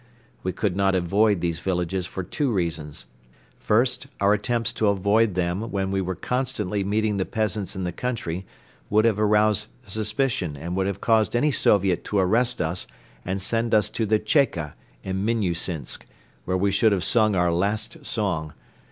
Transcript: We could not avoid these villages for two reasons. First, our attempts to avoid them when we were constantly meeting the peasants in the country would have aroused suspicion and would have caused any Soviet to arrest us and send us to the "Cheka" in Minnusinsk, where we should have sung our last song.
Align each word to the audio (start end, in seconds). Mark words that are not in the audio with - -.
We 0.41 0.51
could 0.51 0.75
not 0.75 0.95
avoid 0.95 1.41
these 1.41 1.59
villages 1.59 2.07
for 2.07 2.23
two 2.23 2.51
reasons. 2.51 3.05
First, 3.59 4.07
our 4.19 4.33
attempts 4.33 4.73
to 4.73 4.87
avoid 4.87 5.35
them 5.35 5.69
when 5.69 5.91
we 5.91 6.01
were 6.01 6.15
constantly 6.15 6.83
meeting 6.83 7.17
the 7.17 7.25
peasants 7.25 7.75
in 7.75 7.83
the 7.83 7.91
country 7.91 8.43
would 8.89 9.05
have 9.05 9.19
aroused 9.19 9.67
suspicion 9.85 10.57
and 10.57 10.75
would 10.75 10.87
have 10.87 11.01
caused 11.01 11.35
any 11.35 11.51
Soviet 11.51 12.03
to 12.05 12.17
arrest 12.17 12.63
us 12.63 12.87
and 13.23 13.39
send 13.39 13.75
us 13.75 13.91
to 13.91 14.07
the 14.07 14.17
"Cheka" 14.17 14.73
in 15.03 15.23
Minnusinsk, 15.23 16.07
where 16.45 16.57
we 16.57 16.71
should 16.71 16.93
have 16.93 17.03
sung 17.03 17.35
our 17.35 17.51
last 17.53 18.03
song. 18.03 18.53